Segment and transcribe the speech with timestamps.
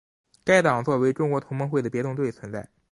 [0.43, 2.71] 该党作为中国同盟会的别动队存在。